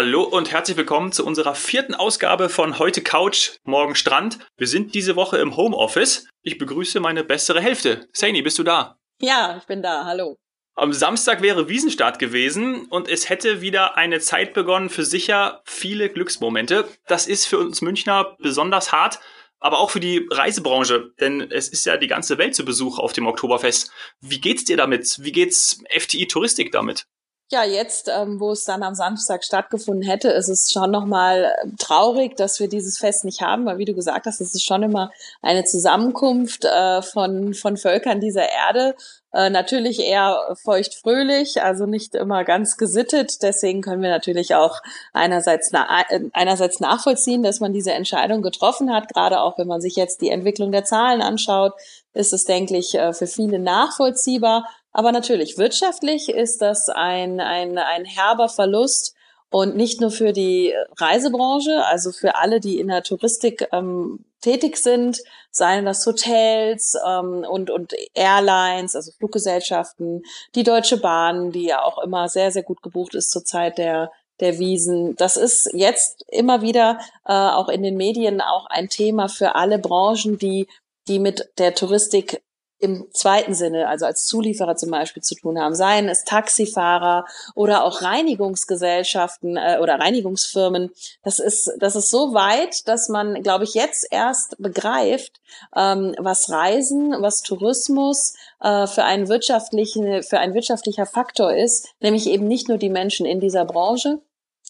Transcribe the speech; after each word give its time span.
Hallo 0.00 0.22
und 0.22 0.52
herzlich 0.52 0.76
willkommen 0.76 1.10
zu 1.10 1.26
unserer 1.26 1.56
vierten 1.56 1.92
Ausgabe 1.92 2.48
von 2.50 2.78
Heute 2.78 3.02
Couch, 3.02 3.56
Morgen 3.64 3.96
Strand. 3.96 4.38
Wir 4.56 4.68
sind 4.68 4.94
diese 4.94 5.16
Woche 5.16 5.38
im 5.38 5.56
Homeoffice. 5.56 6.28
Ich 6.40 6.56
begrüße 6.56 7.00
meine 7.00 7.24
bessere 7.24 7.60
Hälfte. 7.60 8.06
Saini, 8.12 8.42
bist 8.42 8.60
du 8.60 8.62
da? 8.62 8.96
Ja, 9.20 9.56
ich 9.58 9.64
bin 9.64 9.82
da. 9.82 10.04
Hallo. 10.04 10.36
Am 10.76 10.92
Samstag 10.92 11.42
wäre 11.42 11.68
Wiesenstart 11.68 12.20
gewesen 12.20 12.86
und 12.86 13.08
es 13.08 13.28
hätte 13.28 13.60
wieder 13.60 13.96
eine 13.96 14.20
Zeit 14.20 14.54
begonnen 14.54 14.88
für 14.88 15.04
sicher 15.04 15.62
viele 15.64 16.10
Glücksmomente. 16.10 16.86
Das 17.08 17.26
ist 17.26 17.46
für 17.46 17.58
uns 17.58 17.82
Münchner 17.82 18.36
besonders 18.38 18.92
hart, 18.92 19.18
aber 19.58 19.80
auch 19.80 19.90
für 19.90 19.98
die 19.98 20.28
Reisebranche, 20.30 21.10
denn 21.18 21.50
es 21.50 21.68
ist 21.68 21.84
ja 21.86 21.96
die 21.96 22.06
ganze 22.06 22.38
Welt 22.38 22.54
zu 22.54 22.64
Besuch 22.64 23.00
auf 23.00 23.14
dem 23.14 23.26
Oktoberfest. 23.26 23.90
Wie 24.20 24.40
geht's 24.40 24.64
dir 24.64 24.76
damit? 24.76 25.18
Wie 25.24 25.32
geht's 25.32 25.82
FTI 25.90 26.28
Touristik 26.28 26.70
damit? 26.70 27.08
Ja, 27.50 27.64
jetzt, 27.64 28.10
ähm, 28.14 28.40
wo 28.40 28.50
es 28.50 28.64
dann 28.64 28.82
am 28.82 28.94
Samstag 28.94 29.42
stattgefunden 29.42 30.02
hätte, 30.02 30.28
ist 30.28 30.50
es 30.50 30.70
schon 30.70 30.90
nochmal 30.90 31.50
ähm, 31.62 31.76
traurig, 31.78 32.36
dass 32.36 32.60
wir 32.60 32.68
dieses 32.68 32.98
Fest 32.98 33.24
nicht 33.24 33.40
haben, 33.40 33.64
weil 33.64 33.78
wie 33.78 33.86
du 33.86 33.94
gesagt 33.94 34.26
hast, 34.26 34.42
es 34.42 34.54
ist 34.54 34.64
schon 34.64 34.82
immer 34.82 35.10
eine 35.40 35.64
Zusammenkunft 35.64 36.66
äh, 36.66 37.00
von, 37.00 37.54
von 37.54 37.78
Völkern 37.78 38.20
dieser 38.20 38.46
Erde. 38.50 38.94
Äh, 39.32 39.48
natürlich 39.48 39.98
eher 39.98 40.56
feucht-fröhlich, 40.62 41.62
also 41.62 41.86
nicht 41.86 42.14
immer 42.14 42.44
ganz 42.44 42.76
gesittet. 42.76 43.42
Deswegen 43.42 43.80
können 43.80 44.02
wir 44.02 44.10
natürlich 44.10 44.54
auch 44.54 44.82
einerseits, 45.14 45.70
na 45.72 45.86
äh, 46.10 46.20
einerseits 46.34 46.80
nachvollziehen, 46.80 47.42
dass 47.42 47.60
man 47.60 47.72
diese 47.72 47.92
Entscheidung 47.92 48.42
getroffen 48.42 48.92
hat. 48.92 49.08
Gerade 49.08 49.40
auch, 49.40 49.56
wenn 49.56 49.68
man 49.68 49.80
sich 49.80 49.96
jetzt 49.96 50.20
die 50.20 50.30
Entwicklung 50.30 50.70
der 50.70 50.84
Zahlen 50.84 51.22
anschaut, 51.22 51.72
ist 52.12 52.34
es, 52.34 52.44
denke 52.44 52.76
ich, 52.76 52.94
äh, 52.94 53.14
für 53.14 53.26
viele 53.26 53.58
nachvollziehbar. 53.58 54.68
Aber 54.92 55.12
natürlich, 55.12 55.58
wirtschaftlich 55.58 56.28
ist 56.28 56.62
das 56.62 56.88
ein, 56.88 57.40
ein, 57.40 57.78
ein 57.78 58.04
herber 58.04 58.48
Verlust. 58.48 59.14
Und 59.50 59.76
nicht 59.76 60.00
nur 60.02 60.10
für 60.10 60.34
die 60.34 60.74
Reisebranche, 60.98 61.82
also 61.86 62.12
für 62.12 62.36
alle, 62.36 62.60
die 62.60 62.78
in 62.78 62.88
der 62.88 63.02
Touristik 63.02 63.66
ähm, 63.72 64.26
tätig 64.42 64.76
sind, 64.76 65.20
seien 65.50 65.86
das 65.86 66.06
Hotels 66.06 66.94
ähm, 67.06 67.46
und, 67.48 67.70
und 67.70 67.94
Airlines, 68.14 68.94
also 68.94 69.10
Fluggesellschaften, 69.12 70.22
die 70.54 70.64
Deutsche 70.64 70.98
Bahn, 70.98 71.50
die 71.50 71.64
ja 71.64 71.82
auch 71.82 71.98
immer 72.02 72.28
sehr, 72.28 72.50
sehr 72.50 72.62
gut 72.62 72.82
gebucht 72.82 73.14
ist 73.14 73.30
zur 73.30 73.44
Zeit 73.44 73.78
der, 73.78 74.12
der 74.40 74.58
Wiesen. 74.58 75.16
Das 75.16 75.36
ist 75.36 75.70
jetzt 75.72 76.24
immer 76.28 76.62
wieder 76.62 76.98
äh, 77.24 77.32
auch 77.32 77.68
in 77.68 77.82
den 77.82 77.96
Medien 77.96 78.40
auch 78.40 78.66
ein 78.66 78.88
Thema 78.88 79.28
für 79.28 79.54
alle 79.54 79.78
Branchen, 79.78 80.38
die, 80.38 80.68
die 81.08 81.18
mit 81.18 81.48
der 81.58 81.74
Touristik 81.74 82.42
im 82.80 83.06
zweiten 83.12 83.54
Sinne, 83.54 83.88
also 83.88 84.06
als 84.06 84.26
Zulieferer 84.26 84.76
zum 84.76 84.90
Beispiel 84.90 85.22
zu 85.22 85.34
tun 85.34 85.58
haben, 85.58 85.74
seien 85.74 86.08
es 86.08 86.24
Taxifahrer 86.24 87.24
oder 87.54 87.84
auch 87.84 88.02
Reinigungsgesellschaften 88.02 89.56
äh, 89.56 89.78
oder 89.80 89.98
Reinigungsfirmen. 89.98 90.90
Das 91.22 91.40
ist, 91.40 91.72
das 91.78 91.96
ist 91.96 92.10
so 92.10 92.34
weit, 92.34 92.86
dass 92.86 93.08
man, 93.08 93.42
glaube 93.42 93.64
ich, 93.64 93.74
jetzt 93.74 94.06
erst 94.10 94.56
begreift, 94.58 95.40
ähm, 95.74 96.14
was 96.18 96.50
Reisen, 96.50 97.14
was 97.20 97.42
Tourismus 97.42 98.34
äh, 98.60 98.86
für 98.86 99.04
einen 99.04 99.28
wirtschaftlichen, 99.28 100.22
für 100.22 100.38
ein 100.38 100.54
wirtschaftlicher 100.54 101.06
Faktor 101.06 101.52
ist, 101.52 101.88
nämlich 102.00 102.28
eben 102.28 102.46
nicht 102.46 102.68
nur 102.68 102.78
die 102.78 102.90
Menschen 102.90 103.26
in 103.26 103.40
dieser 103.40 103.64
Branche, 103.64 104.20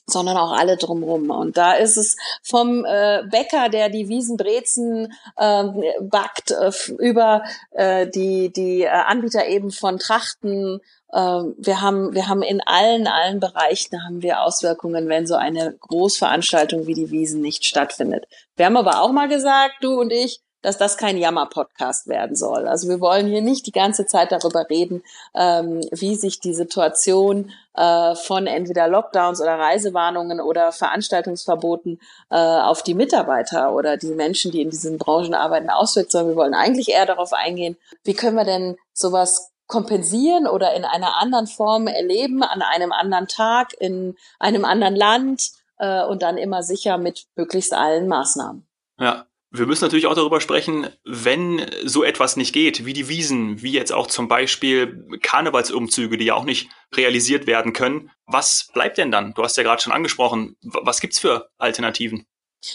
sondern 0.09 0.37
auch 0.37 0.53
alle 0.53 0.77
drumherum. 0.77 1.31
Und 1.31 1.57
da 1.57 1.75
ist 1.75 1.97
es 1.97 2.17
vom 2.43 2.85
äh, 2.85 3.23
Bäcker, 3.31 3.69
der 3.69 3.91
die 3.91 4.09
Wiesenbrezen 4.09 5.13
äh, 5.37 5.65
backt, 6.01 6.51
äh, 6.51 6.73
über 6.99 7.45
äh, 7.73 8.07
die, 8.09 8.53
die 8.53 8.83
äh, 8.83 8.89
Anbieter 8.89 9.47
eben 9.47 9.71
von 9.71 9.99
Trachten. 9.99 10.81
Äh, 11.13 11.19
wir 11.19 11.81
haben, 11.81 12.15
wir 12.15 12.29
haben 12.29 12.43
in 12.43 12.61
allen, 12.65 13.07
allen 13.07 13.39
Bereichen 13.39 14.03
haben 14.05 14.23
wir 14.23 14.43
Auswirkungen, 14.43 15.09
wenn 15.09 15.27
so 15.27 15.35
eine 15.35 15.75
Großveranstaltung 15.79 16.87
wie 16.87 16.95
die 16.95 17.11
Wiesen 17.11 17.41
nicht 17.43 17.65
stattfindet. 17.65 18.27
Wir 18.57 18.67
haben 18.67 18.77
aber 18.77 19.03
auch 19.03 19.13
mal 19.13 19.29
gesagt, 19.29 19.75
du 19.83 20.01
und 20.01 20.11
ich, 20.11 20.41
dass 20.63 20.79
das 20.79 20.97
kein 20.97 21.17
Jammer-Podcast 21.17 22.09
werden 22.09 22.37
soll. 22.37 22.67
Also 22.67 22.89
wir 22.89 23.01
wollen 23.01 23.27
hier 23.27 23.43
nicht 23.43 23.67
die 23.67 23.73
ganze 23.73 24.07
Zeit 24.07 24.33
darüber 24.33 24.69
reden, 24.69 25.03
ähm, 25.35 25.81
wie 25.93 26.17
sich 26.17 26.41
die 26.41 26.55
Situation 26.55 27.53
äh, 27.75 28.15
von 28.15 28.47
entweder 28.47 28.89
Lockdowns 28.89 29.41
oder 29.41 29.59
Reisewarnungen 29.59 30.41
oder 30.41 30.73
Veranstaltungsverboten 30.73 32.01
äh, 32.31 32.37
auf 32.37 32.83
die 32.83 32.95
Mitarbeiter 32.95 33.73
oder 33.73 33.97
die 33.97 34.15
Menschen, 34.15 34.51
die 34.51 34.63
in 34.63 34.71
diesen 34.71 34.99
Branchen 34.99 35.35
arbeiten, 35.35 35.71
auswirkt, 35.71 36.11
sondern 36.11 36.31
wir 36.31 36.37
wollen 36.37 36.55
eigentlich 36.55 36.91
eher 36.91 37.07
darauf 37.07 37.33
eingehen, 37.33 37.77
wie 38.03 38.15
können 38.15 38.37
wir 38.37 38.45
denn 38.45 38.77
sowas 38.93 39.53
kompensieren 39.69 40.47
oder 40.47 40.75
in 40.75 40.85
einer 40.85 41.21
anderen 41.21 41.47
Form 41.47 41.87
erleben, 41.87 42.43
an 42.43 42.63
einem 42.63 42.91
anderen 42.91 43.29
Tag, 43.29 43.75
in 43.79 44.17
einem 44.41 44.65
anderen 44.65 44.97
Land 44.97 45.51
äh, 45.79 46.05
und 46.05 46.23
dann 46.23 46.39
immer 46.39 46.63
sicher 46.63 46.99
mit 46.99 47.27
möglichst 47.37 47.75
allen 47.75 48.09
Maßnahmen. 48.09 48.67
Ja, 48.99 49.27
wir 49.51 49.67
müssen 49.67 49.85
natürlich 49.85 50.07
auch 50.07 50.15
darüber 50.15 50.41
sprechen, 50.41 50.89
wenn 51.05 51.65
so 51.85 52.05
etwas 52.05 52.37
nicht 52.37 52.53
geht, 52.53 52.85
wie 52.85 52.93
die 52.93 53.09
Wiesen, 53.09 53.63
wie 53.63 53.73
jetzt 53.73 53.93
auch 53.93 54.07
zum 54.07 54.29
Beispiel 54.29 55.07
Karnevalsumzüge, 55.23 56.19
die 56.19 56.27
ja 56.27 56.35
auch 56.35 56.45
nicht 56.45 56.69
realisiert 56.95 57.47
werden 57.47 57.73
können. 57.73 58.11
Was 58.27 58.69
bleibt 58.75 58.99
denn 58.99 59.11
dann? 59.11 59.33
Du 59.35 59.43
hast 59.43 59.57
ja 59.57 59.63
gerade 59.63 59.81
schon 59.81 59.93
angesprochen. 59.93 60.57
Was 60.63 61.01
gibt's 61.01 61.19
für 61.19 61.49
Alternativen? 61.57 62.27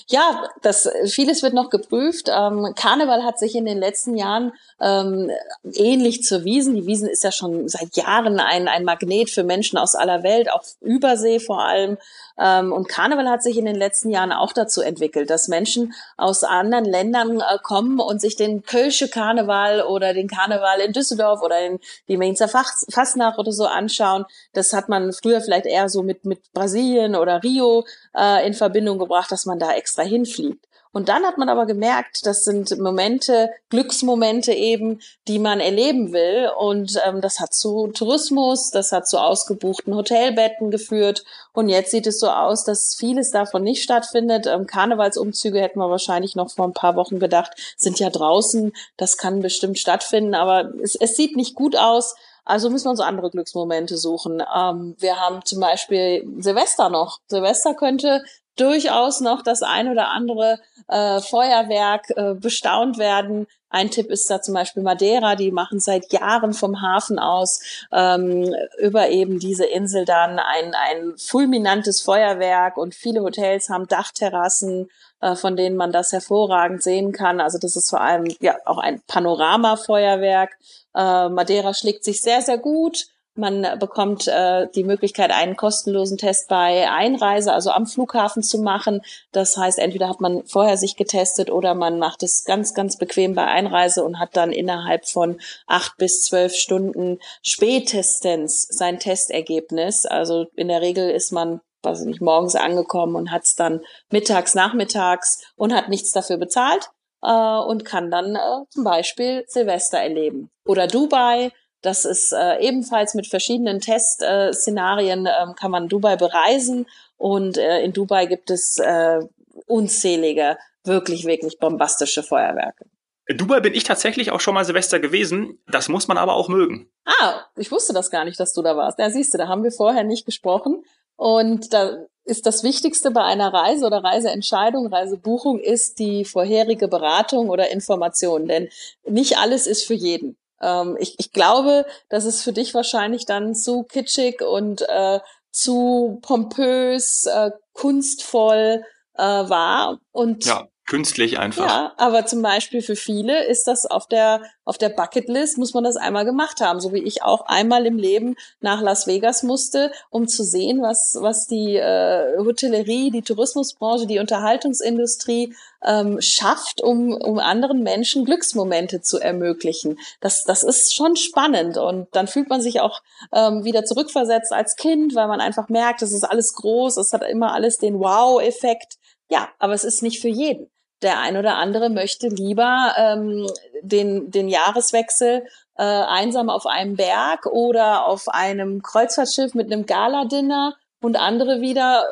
Ja, 0.08 0.50
das 0.62 0.90
vieles 1.08 1.44
wird 1.44 1.54
noch 1.54 1.70
geprüft. 1.70 2.30
Ähm, 2.34 2.74
Karneval 2.76 3.24
hat 3.24 3.38
sich 3.38 3.54
in 3.56 3.66
den 3.66 3.80
letzten 3.80 4.16
Jahren 4.16 4.54
ähm, 4.80 5.30
ähnlich 5.74 6.24
zur 6.24 6.46
Wiesen. 6.46 6.76
Die 6.76 6.86
Wiesen 6.86 7.10
ist 7.10 7.24
ja 7.24 7.34
schon 7.34 7.68
seit 7.68 7.96
Jahren 7.98 8.40
ein, 8.40 8.70
ein 8.70 8.86
Magnet 8.86 9.30
für 9.30 9.44
Menschen 9.44 9.78
aus 9.78 9.94
aller 9.94 10.24
Welt, 10.24 10.50
auch 10.50 10.64
Übersee 10.80 11.40
vor 11.40 11.64
allem. 11.64 11.98
Ähm, 12.40 12.72
und 12.72 12.88
Karneval 12.88 13.30
hat 13.30 13.44
sich 13.44 13.58
in 13.58 13.66
den 13.66 13.76
letzten 13.76 14.10
Jahren 14.10 14.32
auch 14.32 14.54
dazu 14.54 14.82
entwickelt, 14.82 15.30
dass 15.30 15.50
Menschen 15.50 15.94
aus 16.18 16.44
anderen 16.44 16.86
Ländern 16.86 17.42
äh, 17.42 17.58
kommen 17.62 18.00
und 18.00 18.22
sich 18.22 18.36
den 18.36 18.64
Kölsche 18.64 19.10
Karneval 19.10 19.82
oder 19.82 20.14
den 20.14 20.28
Karneval 20.28 20.80
in 20.80 20.94
Düsseldorf 20.94 21.42
oder 21.42 21.60
den, 21.60 21.80
die 22.08 22.18
Mainzer 22.18 22.48
Fastnacht 22.48 23.38
oder 23.38 23.52
so 23.52 23.66
anschauen. 23.66 24.26
Das 24.54 24.74
hat 24.74 24.90
man 24.90 25.14
früher 25.14 25.42
vielleicht 25.42 25.66
eher 25.66 25.90
so 25.90 26.02
mit, 26.02 26.26
mit 26.26 26.54
Brasilien 26.54 27.16
oder 27.16 27.44
Rio 27.44 27.86
äh, 28.18 28.48
in 28.48 28.54
Verbindung 28.54 28.98
gebracht, 28.98 29.32
dass 29.32 29.46
man 29.46 29.60
da 29.60 29.73
extra 29.76 30.04
hinfliegt. 30.04 30.66
Und 30.94 31.10
dann 31.10 31.26
hat 31.26 31.40
man 31.40 31.50
aber 31.50 31.66
gemerkt, 31.66 32.28
das 32.28 32.44
sind 32.44 32.80
Momente, 32.80 33.50
Glücksmomente 33.70 34.54
eben, 34.54 35.02
die 35.28 35.40
man 35.40 35.60
erleben 35.60 36.14
will. 36.14 36.52
Und 36.56 37.00
ähm, 37.04 37.20
das 37.20 37.40
hat 37.40 37.52
zu 37.52 37.88
Tourismus, 37.88 38.70
das 38.70 38.92
hat 38.92 39.08
zu 39.08 39.18
ausgebuchten 39.18 39.96
Hotelbetten 39.96 40.70
geführt. 40.70 41.26
Und 41.52 41.68
jetzt 41.68 41.90
sieht 41.90 42.06
es 42.06 42.20
so 42.20 42.30
aus, 42.30 42.64
dass 42.64 42.96
vieles 42.96 43.32
davon 43.32 43.64
nicht 43.64 43.82
stattfindet. 43.82 44.46
Ähm, 44.46 44.68
Karnevalsumzüge 44.68 45.60
hätten 45.60 45.80
wir 45.80 45.90
wahrscheinlich 45.90 46.36
noch 46.36 46.52
vor 46.52 46.68
ein 46.68 46.74
paar 46.74 46.96
Wochen 46.96 47.18
gedacht, 47.18 47.54
sind 47.76 48.00
ja 48.00 48.12
draußen. 48.12 48.72
Das 48.96 49.18
kann 49.18 49.42
bestimmt 49.42 49.80
stattfinden, 49.80 50.36
aber 50.36 50.72
es, 50.84 50.94
es 50.94 51.16
sieht 51.16 51.36
nicht 51.36 51.56
gut 51.56 51.76
aus. 51.76 52.14
Also 52.46 52.70
müssen 52.70 52.86
wir 52.86 52.92
uns 52.92 53.00
andere 53.00 53.32
Glücksmomente 53.32 53.98
suchen. 53.98 54.44
Ähm, 54.56 54.96
wir 55.00 55.20
haben 55.20 55.44
zum 55.44 55.60
Beispiel 55.60 56.24
Silvester 56.38 56.90
noch. 56.90 57.20
Silvester 57.28 57.74
könnte 57.74 58.22
durchaus 58.56 59.22
noch 59.22 59.42
das 59.42 59.62
ein 59.62 59.90
oder 59.90 60.10
andere 60.10 60.60
äh, 60.88 61.20
Feuerwerk 61.22 62.10
äh, 62.16 62.34
bestaunt 62.36 62.98
werden. 62.98 63.48
Ein 63.70 63.90
Tipp 63.90 64.12
ist 64.12 64.30
da 64.30 64.42
zum 64.42 64.54
Beispiel 64.54 64.84
Madeira, 64.84 65.36
die 65.36 65.52
machen 65.52 65.80
seit 65.80 66.14
Jahren 66.14 66.54
vom 66.54 66.82
Hafen 66.82 67.18
aus 67.18 67.60
ähm, 67.92 68.54
über 68.80 69.10
eben 69.10 69.40
diese 69.40 69.66
Insel 69.66 70.06
dann 70.06 70.38
ein, 70.38 70.76
ein 70.76 71.14
fulminantes 71.18 72.02
Feuerwerk 72.02 72.78
und 72.78 72.94
viele 72.94 73.22
Hotels 73.22 73.70
haben 73.70 73.88
Dachterrassen, 73.88 74.92
äh, 75.22 75.36
von 75.36 75.56
denen 75.56 75.76
man 75.76 75.92
das 75.92 76.12
hervorragend 76.12 76.84
sehen 76.84 77.14
kann. 77.14 77.42
Also 77.42 77.58
das 77.58 77.76
ist 77.76 77.90
vor 77.90 78.02
allem 78.02 78.26
ja 78.40 78.58
auch 78.66 78.78
ein 78.78 79.02
Panoramafeuerwerk. 79.08 80.52
Äh, 80.96 81.30
Madeira 81.30 81.74
schlägt 81.74 82.04
sich 82.04 82.22
sehr, 82.22 82.42
sehr 82.44 82.60
gut. 82.60 83.08
Man 83.36 83.80
bekommt 83.80 84.28
äh, 84.28 84.68
die 84.76 84.84
Möglichkeit, 84.84 85.32
einen 85.32 85.56
kostenlosen 85.56 86.18
Test 86.18 86.48
bei 86.50 86.90
Einreise, 86.90 87.52
also 87.52 87.72
am 87.72 87.88
Flughafen 87.88 88.44
zu 88.44 88.60
machen. 88.60 89.02
Das 89.32 89.58
heißt, 89.58 89.80
entweder 89.80 90.08
hat 90.08 90.22
man 90.22 90.44
vorher 90.46 90.78
sich 90.78 90.96
getestet 90.96 91.50
oder 91.50 91.74
man 91.74 91.98
macht 91.98 92.22
es 92.22 92.44
ganz, 92.44 92.76
ganz 92.76 92.98
bequem 92.98 93.34
bei 93.34 93.46
Einreise 93.46 94.04
und 94.04 94.20
hat 94.20 94.38
dann 94.38 94.52
innerhalb 94.52 95.08
von 95.08 95.42
acht 95.66 95.98
bis 95.98 96.22
zwölf 96.22 96.54
Stunden 96.54 97.20
spätestens 97.42 98.68
sein 98.70 99.00
Testergebnis. 99.00 100.06
Also 100.06 100.46
in 100.56 100.68
der 100.68 100.82
Regel 100.82 101.10
ist 101.10 101.32
man 101.32 101.62
weiß 101.84 102.02
ich 102.02 102.08
nicht, 102.08 102.22
morgens 102.22 102.56
angekommen 102.56 103.16
und 103.16 103.32
hat 103.32 103.44
es 103.44 103.56
dann 103.56 103.82
mittags, 104.10 104.56
nachmittags 104.56 105.44
und 105.58 105.74
hat 105.74 105.90
nichts 105.90 106.12
dafür 106.12 106.38
bezahlt 106.38 106.90
äh, 107.22 107.58
und 107.58 107.86
kann 107.86 108.12
dann 108.12 108.36
äh, 108.36 108.66
zum 108.70 108.84
Beispiel 108.84 109.44
Silvester 109.48 110.00
erleben. 110.00 110.50
Oder 110.66 110.88
Dubai, 110.88 111.52
das 111.84 112.06
ist 112.06 112.34
äh, 112.34 112.60
ebenfalls 112.60 113.14
mit 113.14 113.28
verschiedenen 113.28 113.80
Testszenarien 113.80 115.26
äh, 115.26 115.54
kann 115.56 115.70
man 115.70 115.90
Dubai 115.90 116.16
bereisen 116.16 116.88
und 117.18 117.58
äh, 117.58 117.82
in 117.82 117.94
Dubai 117.94 118.26
gibt 118.26 118.50
es 118.50 118.80
äh, 118.80 119.20
unzählige, 119.68 120.58
wirklich, 120.84 121.26
wirklich 121.26 121.60
bombastische 121.60 122.24
Feuerwerke. 122.24 122.86
In 123.26 123.38
Dubai 123.38 123.62
bin 123.62 123.74
ich 123.74 123.84
tatsächlich 123.84 124.32
auch 124.32 124.42
schon 124.42 124.54
mal 124.54 124.66
Silvester 124.66 125.00
gewesen. 125.00 125.60
Das 125.68 125.88
muss 125.88 126.08
man 126.08 126.18
aber 126.18 126.34
auch 126.34 126.50
mögen. 126.50 126.90
Ah, 127.06 127.42
ich 127.56 127.72
wusste 127.72 127.94
das 127.94 128.12
gar 128.12 128.26
nicht, 128.26 128.40
dass 128.40 128.54
du 128.54 128.62
da 128.62 128.76
warst. 128.76 129.00
Ja, 129.00 129.10
siehst 129.10 129.34
du, 129.34 129.38
da 129.38 129.48
haben 129.48 129.64
wir 129.64 129.72
vorher 129.72 130.04
nicht 130.04 130.26
gesprochen. 130.26 130.84
Und 131.16 131.74
da 131.74 132.06
ist 132.26 132.46
das 132.46 132.64
Wichtigste 132.64 133.12
bei 133.12 133.24
einer 133.24 133.54
Reise 133.54 133.86
oder 133.86 134.04
Reiseentscheidung, 134.04 134.88
Reisebuchung 134.88 135.60
ist 135.60 136.00
die 136.00 136.26
vorherige 136.26 136.88
Beratung 136.88 137.50
oder 137.50 137.72
Information, 137.72 138.48
denn 138.48 138.70
nicht 139.08 139.38
alles 139.38 139.68
ist 139.68 139.86
für 139.86 139.94
jeden. 139.94 140.38
Ähm, 140.64 140.98
ich, 141.00 141.16
ich 141.20 141.32
glaube, 141.32 141.86
dass 142.10 142.26
es 142.26 142.42
für 142.42 142.54
dich 142.54 142.74
wahrscheinlich 142.74 143.26
dann 143.26 143.54
zu 143.54 143.84
kitschig 143.84 144.42
und 144.42 144.82
äh, 144.88 145.20
zu 145.52 146.20
pompös, 146.22 147.26
äh, 147.26 147.52
kunstvoll 147.74 148.84
äh, 149.16 149.24
war 149.24 150.00
und 150.12 150.46
ja 150.46 150.68
künstlich 150.86 151.40
einfach. 151.40 151.66
Ja, 151.66 151.94
aber 151.98 152.26
zum 152.26 152.42
Beispiel 152.42 152.82
für 152.82 152.96
viele 152.96 153.46
ist 153.46 153.68
das 153.68 153.86
auf 153.86 154.08
der 154.08 154.42
auf 154.66 154.78
der 154.78 154.90
Bucketlist 154.90 155.58
muss 155.58 155.74
man 155.74 155.84
das 155.84 155.98
einmal 155.98 156.24
gemacht 156.26 156.62
haben, 156.62 156.80
so 156.80 156.94
wie 156.94 157.04
ich 157.04 157.24
auch 157.24 157.46
einmal 157.48 157.86
im 157.86 157.98
Leben 157.98 158.36
nach 158.60 158.82
Las 158.82 159.08
Vegas 159.08 159.44
musste, 159.44 159.92
um 160.10 160.28
zu 160.28 160.44
sehen, 160.44 160.82
was 160.82 161.18
was 161.20 161.48
die 161.48 161.78
äh, 161.78 162.38
Hotellerie, 162.38 163.12
die 163.12 163.22
Tourismusbranche, 163.22 164.08
die 164.08 164.20
Unterhaltungsindustrie 164.20 165.56
ähm, 165.86 166.20
schafft, 166.20 166.82
um 166.82 167.14
um 167.14 167.40
anderen 167.40 167.84
Menschen 167.84 168.26
Glücksmomente 168.26 169.02
zu 169.02 169.20
ermöglichen. 169.20 169.98
Das 170.20 170.44
das 170.44 170.64
ist 170.64 170.94
schon 170.94 171.16
spannend 171.16 171.78
und 171.78 172.08
dann 172.12 172.28
fühlt 172.28 172.50
man 172.50 172.62
sich 172.62 172.82
auch 172.82 173.02
ähm, 173.32 173.64
wieder 173.64 173.86
zurückversetzt 173.86 174.52
als 174.52 174.76
Kind, 174.76 175.16
weil 175.16 175.28
man 175.28 175.40
einfach 175.40 175.70
merkt, 175.70 176.02
es 176.02 176.12
ist 176.12 176.26
alles 176.26 176.54
groß, 176.54 176.98
es 176.98 177.14
hat 177.14 177.24
immer 177.24 177.54
alles 177.54 177.78
den 177.78 178.00
Wow-Effekt. 178.00 178.98
Ja, 179.30 179.50
aber 179.58 179.74
es 179.74 179.86
ist 179.86 180.04
nicht 180.04 180.22
für 180.22 180.28
jeden 180.28 180.73
der 181.04 181.20
ein 181.20 181.38
oder 181.38 181.58
andere 181.58 181.90
möchte 181.90 182.28
lieber 182.28 182.94
ähm, 182.98 183.48
den, 183.82 184.32
den 184.32 184.48
Jahreswechsel 184.48 185.46
äh, 185.78 185.84
einsam 185.84 186.50
auf 186.50 186.66
einem 186.66 186.96
Berg 186.96 187.46
oder 187.46 188.08
auf 188.08 188.28
einem 188.28 188.82
Kreuzfahrtschiff 188.82 189.54
mit 189.54 189.72
einem 189.72 189.86
Gala-Dinner 189.86 190.76
und 191.02 191.18
andere 191.18 191.62
wieder 191.62 192.04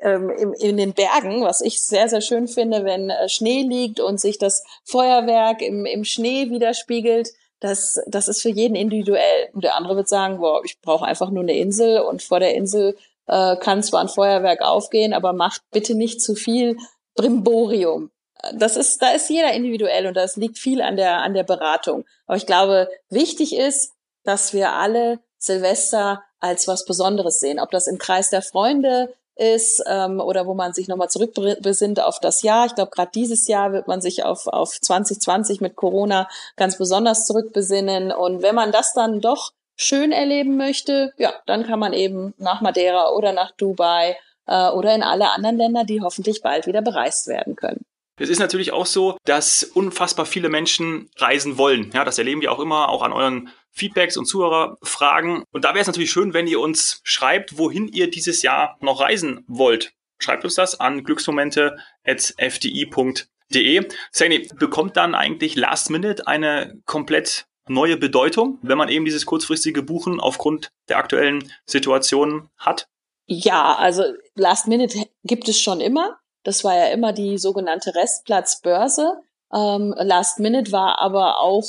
ähm, 0.00 0.30
in, 0.30 0.52
in 0.54 0.76
den 0.76 0.92
Bergen, 0.92 1.42
was 1.42 1.60
ich 1.60 1.82
sehr, 1.82 2.08
sehr 2.08 2.20
schön 2.20 2.48
finde, 2.48 2.84
wenn 2.84 3.10
äh, 3.10 3.28
Schnee 3.28 3.62
liegt 3.62 4.00
und 4.00 4.20
sich 4.20 4.38
das 4.38 4.64
Feuerwerk 4.84 5.62
im, 5.62 5.84
im 5.84 6.04
Schnee 6.04 6.50
widerspiegelt. 6.50 7.30
Das, 7.60 8.00
das 8.06 8.28
ist 8.28 8.40
für 8.40 8.48
jeden 8.48 8.74
individuell. 8.74 9.50
Und 9.52 9.64
der 9.64 9.76
andere 9.76 9.96
wird 9.96 10.08
sagen, 10.08 10.38
boah, 10.38 10.64
ich 10.64 10.80
brauche 10.80 11.04
einfach 11.04 11.30
nur 11.30 11.42
eine 11.42 11.56
Insel 11.56 12.00
und 12.00 12.22
vor 12.22 12.40
der 12.40 12.54
Insel 12.54 12.96
äh, 13.26 13.56
kann 13.56 13.82
zwar 13.82 14.00
ein 14.00 14.08
Feuerwerk 14.08 14.62
aufgehen, 14.62 15.12
aber 15.12 15.34
macht 15.34 15.62
bitte 15.70 15.94
nicht 15.94 16.22
zu 16.22 16.34
viel 16.34 16.78
Brimborium 17.14 18.10
das 18.54 18.76
ist, 18.76 19.00
da 19.02 19.10
ist 19.10 19.28
jeder 19.28 19.52
individuell 19.52 20.06
und 20.06 20.14
das 20.14 20.36
liegt 20.36 20.58
viel 20.58 20.82
an 20.82 20.96
der, 20.96 21.22
an 21.22 21.34
der 21.34 21.44
Beratung. 21.44 22.04
Aber 22.26 22.36
ich 22.36 22.46
glaube, 22.46 22.88
wichtig 23.08 23.56
ist, 23.56 23.92
dass 24.24 24.52
wir 24.52 24.72
alle 24.72 25.18
Silvester 25.38 26.22
als 26.38 26.68
was 26.68 26.84
Besonderes 26.84 27.40
sehen. 27.40 27.58
Ob 27.58 27.70
das 27.70 27.86
im 27.86 27.98
Kreis 27.98 28.30
der 28.30 28.42
Freunde 28.42 29.14
ist 29.36 29.82
ähm, 29.86 30.20
oder 30.20 30.46
wo 30.46 30.54
man 30.54 30.74
sich 30.74 30.88
nochmal 30.88 31.08
zurückbesinnt 31.08 32.00
auf 32.00 32.20
das 32.20 32.42
Jahr. 32.42 32.66
Ich 32.66 32.74
glaube, 32.74 32.90
gerade 32.90 33.10
dieses 33.14 33.48
Jahr 33.48 33.72
wird 33.72 33.88
man 33.88 34.00
sich 34.00 34.24
auf, 34.24 34.46
auf 34.46 34.78
2020 34.80 35.60
mit 35.60 35.76
Corona 35.76 36.28
ganz 36.56 36.76
besonders 36.76 37.24
zurückbesinnen. 37.26 38.12
Und 38.12 38.42
wenn 38.42 38.54
man 38.54 38.70
das 38.70 38.92
dann 38.92 39.20
doch 39.20 39.52
schön 39.76 40.12
erleben 40.12 40.56
möchte, 40.56 41.12
ja, 41.16 41.32
dann 41.46 41.66
kann 41.66 41.78
man 41.78 41.94
eben 41.94 42.34
nach 42.36 42.60
Madeira 42.60 43.12
oder 43.12 43.32
nach 43.32 43.52
Dubai 43.52 44.16
äh, 44.46 44.68
oder 44.68 44.94
in 44.94 45.02
alle 45.02 45.30
anderen 45.30 45.56
Länder, 45.56 45.84
die 45.84 46.02
hoffentlich 46.02 46.42
bald 46.42 46.66
wieder 46.66 46.82
bereist 46.82 47.26
werden 47.26 47.56
können. 47.56 47.86
Es 48.20 48.28
ist 48.28 48.38
natürlich 48.38 48.70
auch 48.72 48.84
so, 48.84 49.16
dass 49.24 49.64
unfassbar 49.64 50.26
viele 50.26 50.50
Menschen 50.50 51.08
reisen 51.16 51.56
wollen. 51.56 51.90
Ja, 51.94 52.04
das 52.04 52.18
erleben 52.18 52.42
wir 52.42 52.52
auch 52.52 52.60
immer, 52.60 52.90
auch 52.90 53.00
an 53.02 53.14
euren 53.14 53.48
Feedbacks 53.70 54.18
und 54.18 54.26
Zuhörerfragen. 54.26 55.44
Und 55.52 55.64
da 55.64 55.70
wäre 55.70 55.80
es 55.80 55.86
natürlich 55.86 56.10
schön, 56.10 56.34
wenn 56.34 56.46
ihr 56.46 56.60
uns 56.60 57.00
schreibt, 57.02 57.56
wohin 57.56 57.88
ihr 57.88 58.10
dieses 58.10 58.42
Jahr 58.42 58.76
noch 58.80 59.00
reisen 59.00 59.42
wollt. 59.48 59.94
Schreibt 60.18 60.44
uns 60.44 60.54
das 60.54 60.78
an 60.78 61.02
glücksmomente.fdi.de. 61.02 63.88
Sani, 64.12 64.48
bekommt 64.58 64.98
dann 64.98 65.14
eigentlich 65.14 65.56
Last 65.56 65.88
Minute 65.88 66.26
eine 66.26 66.78
komplett 66.84 67.46
neue 67.68 67.96
Bedeutung, 67.96 68.58
wenn 68.60 68.76
man 68.76 68.90
eben 68.90 69.06
dieses 69.06 69.24
kurzfristige 69.24 69.82
Buchen 69.82 70.20
aufgrund 70.20 70.72
der 70.90 70.98
aktuellen 70.98 71.50
Situation 71.64 72.50
hat? 72.58 72.86
Ja, 73.26 73.76
also 73.76 74.02
Last 74.34 74.68
Minute 74.68 75.08
gibt 75.24 75.48
es 75.48 75.58
schon 75.58 75.80
immer. 75.80 76.20
Das 76.42 76.64
war 76.64 76.76
ja 76.76 76.86
immer 76.86 77.12
die 77.12 77.38
sogenannte 77.38 77.94
Restplatzbörse. 77.94 79.20
Ähm, 79.52 79.94
Last 79.98 80.38
Minute 80.38 80.72
war 80.72 80.98
aber 80.98 81.40
auch 81.40 81.64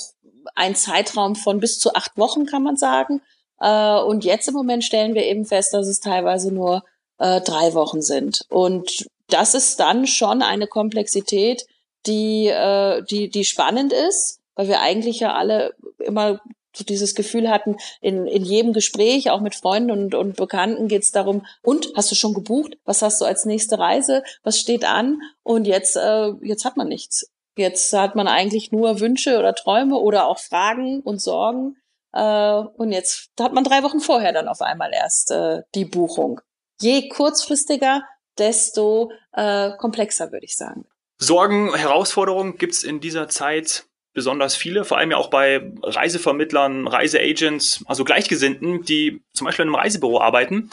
ein 0.55 0.75
Zeitraum 0.75 1.35
von 1.35 1.59
bis 1.59 1.79
zu 1.79 1.93
acht 1.93 2.17
Wochen, 2.17 2.45
kann 2.45 2.63
man 2.63 2.77
sagen. 2.77 3.21
Äh, 3.59 3.99
und 3.99 4.23
jetzt 4.23 4.47
im 4.47 4.53
Moment 4.53 4.83
stellen 4.83 5.13
wir 5.13 5.25
eben 5.25 5.45
fest, 5.45 5.73
dass 5.73 5.87
es 5.87 5.99
teilweise 5.99 6.53
nur 6.53 6.83
äh, 7.17 7.41
drei 7.41 7.73
Wochen 7.73 8.01
sind. 8.01 8.45
Und 8.49 9.07
das 9.27 9.53
ist 9.53 9.79
dann 9.79 10.07
schon 10.07 10.41
eine 10.41 10.67
Komplexität, 10.67 11.65
die, 12.05 12.47
äh, 12.47 13.03
die, 13.03 13.29
die 13.29 13.45
spannend 13.45 13.93
ist, 13.93 14.39
weil 14.55 14.67
wir 14.67 14.81
eigentlich 14.81 15.19
ja 15.19 15.33
alle 15.33 15.73
immer 15.99 16.41
so 16.73 16.83
dieses 16.83 17.15
Gefühl 17.15 17.49
hatten, 17.49 17.77
in, 18.01 18.27
in 18.27 18.43
jedem 18.43 18.73
Gespräch, 18.73 19.29
auch 19.29 19.41
mit 19.41 19.55
Freunden 19.55 19.91
und, 19.91 20.15
und 20.15 20.35
Bekannten 20.35 20.87
geht 20.87 21.03
es 21.03 21.11
darum, 21.11 21.45
und 21.61 21.89
hast 21.95 22.11
du 22.11 22.15
schon 22.15 22.33
gebucht? 22.33 22.77
Was 22.85 23.01
hast 23.01 23.21
du 23.21 23.25
als 23.25 23.45
nächste 23.45 23.79
Reise? 23.79 24.23
Was 24.43 24.59
steht 24.59 24.85
an? 24.85 25.19
Und 25.43 25.67
jetzt, 25.67 25.95
äh, 25.95 26.31
jetzt 26.41 26.65
hat 26.65 26.77
man 26.77 26.87
nichts. 26.87 27.29
Jetzt 27.57 27.91
hat 27.93 28.15
man 28.15 28.27
eigentlich 28.27 28.71
nur 28.71 28.99
Wünsche 28.99 29.37
oder 29.37 29.53
Träume 29.53 29.97
oder 29.97 30.25
auch 30.25 30.39
Fragen 30.39 31.01
und 31.01 31.21
Sorgen. 31.21 31.77
Äh, 32.13 32.21
und 32.21 32.91
jetzt 32.91 33.31
hat 33.39 33.53
man 33.53 33.63
drei 33.63 33.83
Wochen 33.83 33.99
vorher 33.99 34.33
dann 34.33 34.47
auf 34.47 34.61
einmal 34.61 34.91
erst 34.93 35.31
äh, 35.31 35.61
die 35.75 35.85
Buchung. 35.85 36.41
Je 36.79 37.09
kurzfristiger, 37.09 38.03
desto 38.37 39.11
äh, 39.33 39.71
komplexer, 39.77 40.31
würde 40.31 40.45
ich 40.45 40.55
sagen. 40.55 40.85
Sorgen, 41.17 41.75
Herausforderungen 41.75 42.57
gibt's 42.57 42.83
in 42.83 42.99
dieser 42.99 43.27
Zeit 43.27 43.85
besonders 44.13 44.55
viele, 44.55 44.83
vor 44.85 44.97
allem 44.97 45.11
ja 45.11 45.17
auch 45.17 45.29
bei 45.29 45.71
Reisevermittlern, 45.83 46.87
Reiseagents, 46.87 47.83
also 47.87 48.03
Gleichgesinnten, 48.03 48.83
die 48.83 49.21
zum 49.33 49.45
Beispiel 49.45 49.63
in 49.63 49.69
einem 49.69 49.75
Reisebüro 49.75 50.19
arbeiten. 50.19 50.69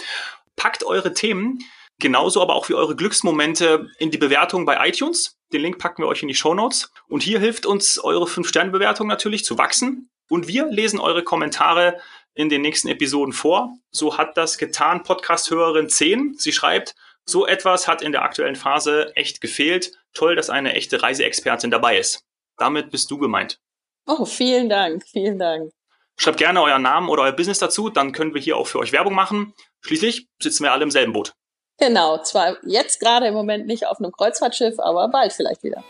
Packt 0.57 0.85
eure 0.85 1.12
Themen, 1.12 1.61
genauso 1.99 2.43
aber 2.43 2.55
auch 2.55 2.69
wie 2.69 2.75
eure 2.75 2.97
Glücksmomente 2.97 3.89
in 3.99 4.11
die 4.11 4.19
Bewertung 4.19 4.67
bei 4.67 4.89
iTunes. 4.89 5.37
Den 5.53 5.62
Link 5.62 5.79
packen 5.79 6.03
wir 6.03 6.09
euch 6.09 6.23
in 6.23 6.29
die 6.29 6.35
Show 6.35 6.55
Notes. 6.55 6.93
Und 7.09 7.23
hier 7.23 7.39
hilft 7.39 7.65
uns 7.65 7.99
eure 7.99 8.27
5-Sterne-Bewertung 8.27 9.07
natürlich 9.07 9.45
zu 9.45 9.57
wachsen. 9.57 10.11
Und 10.29 10.49
wir 10.49 10.67
lesen 10.67 11.01
eure 11.01 11.23
Kommentare 11.23 11.99
in 12.35 12.49
den 12.49 12.62
nächsten 12.62 12.89
Episoden 12.89 13.33
vor. 13.33 13.73
So 13.91 14.19
hat 14.19 14.37
das 14.37 14.59
getan 14.59 15.03
Podcast-Hörerin 15.03 15.89
10. 15.89 16.35
Sie 16.39 16.53
schreibt, 16.53 16.95
so 17.25 17.47
etwas 17.47 17.89
hat 17.89 18.03
in 18.03 18.12
der 18.12 18.23
aktuellen 18.23 18.57
Phase 18.57 19.15
echt 19.17 19.41
gefehlt. 19.41 19.93
Toll, 20.15 20.37
dass 20.37 20.51
eine 20.51 20.75
echte 20.75 21.03
Reiseexpertin 21.03 21.71
dabei 21.71 21.99
ist. 21.99 22.28
Damit 22.59 22.91
bist 22.91 23.11
du 23.11 23.19
gemeint. 23.19 23.59
Oh, 24.07 24.25
vielen 24.25 24.69
Dank, 24.69 25.05
vielen 25.07 25.38
Dank. 25.38 25.73
Schreibt 26.17 26.38
gerne 26.38 26.61
euren 26.61 26.83
Namen 26.83 27.09
oder 27.09 27.23
euer 27.23 27.33
Business 27.33 27.59
dazu, 27.59 27.91
dann 27.91 28.12
können 28.12 28.35
wir 28.35 28.41
hier 28.41 28.57
auch 28.57 28.67
für 28.67 28.81
euch 28.81 28.93
Werbung 28.93 29.15
machen. 29.15 29.55
Schließlich 29.83 30.29
sitzen 30.43 30.65
wir 30.65 30.73
alle 30.73 30.83
im 30.83 30.91
selben 30.91 31.12
Boot. 31.12 31.35
Genau, 31.79 32.19
zwar 32.23 32.57
jetzt 32.65 32.99
gerade 32.99 33.29
im 33.29 33.35
Moment 33.35 33.67
nicht 33.67 33.87
auf 33.87 33.99
einem 34.00 34.11
Kreuzfahrtschiff, 34.11 34.81
aber 34.81 35.09
bald 35.09 35.33
vielleicht 35.33 35.62
wieder. 35.62 35.85